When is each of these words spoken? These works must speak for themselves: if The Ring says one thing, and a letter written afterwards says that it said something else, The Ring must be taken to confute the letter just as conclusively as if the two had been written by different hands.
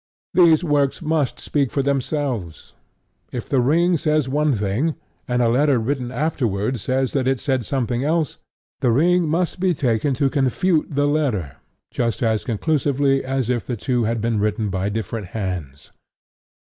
These 0.33 0.63
works 0.63 1.03
must 1.03 1.39
speak 1.39 1.69
for 1.69 1.83
themselves: 1.83 2.73
if 3.31 3.47
The 3.47 3.61
Ring 3.61 3.97
says 3.97 4.27
one 4.27 4.51
thing, 4.51 4.95
and 5.27 5.43
a 5.43 5.47
letter 5.47 5.77
written 5.77 6.11
afterwards 6.11 6.81
says 6.81 7.11
that 7.13 7.27
it 7.27 7.39
said 7.39 7.67
something 7.67 8.03
else, 8.03 8.39
The 8.79 8.89
Ring 8.89 9.27
must 9.29 9.59
be 9.59 9.75
taken 9.75 10.15
to 10.15 10.27
confute 10.31 10.87
the 10.89 11.05
letter 11.07 11.57
just 11.91 12.23
as 12.23 12.43
conclusively 12.43 13.23
as 13.23 13.47
if 13.47 13.67
the 13.67 13.77
two 13.77 14.05
had 14.05 14.21
been 14.21 14.39
written 14.39 14.71
by 14.71 14.89
different 14.89 15.27
hands. 15.37 15.91